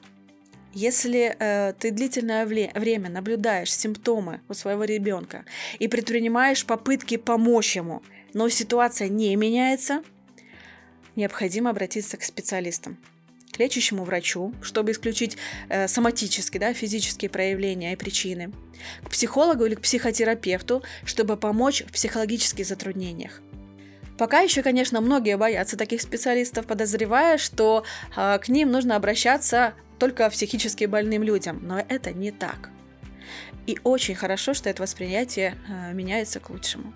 если 0.72 1.34
э, 1.38 1.72
ты 1.78 1.90
длительное 1.90 2.44
время 2.44 3.08
наблюдаешь 3.08 3.72
симптомы 3.72 4.40
у 4.48 4.54
своего 4.54 4.84
ребенка 4.84 5.44
и 5.78 5.88
предпринимаешь 5.88 6.66
попытки 6.66 7.16
помочь 7.16 7.76
ему, 7.76 8.02
но 8.34 8.48
ситуация 8.48 9.08
не 9.08 9.34
меняется, 9.36 10.02
необходимо 11.14 11.70
обратиться 11.70 12.16
к 12.16 12.22
специалистам 12.22 12.98
к 13.56 13.58
лечащему 13.58 14.04
врачу, 14.04 14.52
чтобы 14.60 14.92
исключить 14.92 15.38
э, 15.68 15.88
соматические, 15.88 16.60
да, 16.60 16.74
физические 16.74 17.30
проявления 17.30 17.94
и 17.94 17.96
причины, 17.96 18.52
к 19.02 19.10
психологу 19.10 19.64
или 19.64 19.74
к 19.74 19.80
психотерапевту, 19.80 20.82
чтобы 21.04 21.36
помочь 21.36 21.82
в 21.86 21.92
психологических 21.92 22.66
затруднениях. 22.66 23.40
Пока 24.18 24.40
еще, 24.40 24.62
конечно, 24.62 25.00
многие 25.00 25.36
боятся 25.36 25.76
таких 25.76 26.00
специалистов, 26.00 26.66
подозревая, 26.66 27.38
что 27.38 27.84
э, 28.14 28.38
к 28.38 28.48
ним 28.48 28.70
нужно 28.70 28.96
обращаться 28.96 29.74
только 29.98 30.28
психически 30.28 30.84
больным 30.84 31.22
людям, 31.22 31.60
но 31.62 31.82
это 31.88 32.12
не 32.12 32.30
так. 32.30 32.70
И 33.66 33.78
очень 33.82 34.14
хорошо, 34.14 34.54
что 34.54 34.68
это 34.68 34.82
восприятие 34.82 35.56
э, 35.68 35.92
меняется 35.92 36.40
к 36.40 36.50
лучшему. 36.50 36.92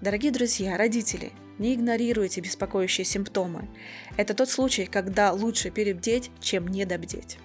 Дорогие 0.00 0.32
друзья, 0.32 0.76
родители, 0.76 1.32
не 1.58 1.74
игнорируйте 1.74 2.40
беспокоящие 2.40 3.04
симптомы. 3.04 3.68
Это 4.16 4.34
тот 4.34 4.50
случай, 4.50 4.86
когда 4.86 5.32
лучше 5.32 5.70
перебдеть, 5.70 6.30
чем 6.40 6.68
недобдеть. 6.68 7.38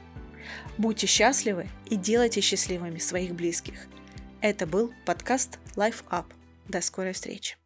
Будьте 0.78 1.06
счастливы 1.08 1.68
и 1.90 1.96
делайте 1.96 2.42
счастливыми 2.42 2.98
своих 2.98 3.36
близких. 3.36 3.88
Это 4.42 4.66
был 4.66 4.92
подкаст 5.06 5.60
Life 5.76 6.04
Up. 6.10 6.26
До 6.68 6.82
скорой 6.82 7.14
встречи. 7.14 7.59